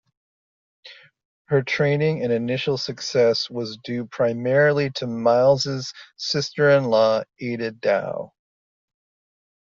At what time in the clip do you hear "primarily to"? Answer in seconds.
4.07-5.05